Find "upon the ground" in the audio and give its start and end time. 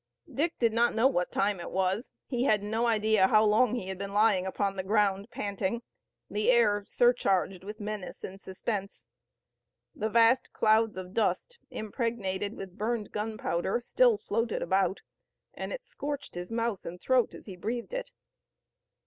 4.47-5.27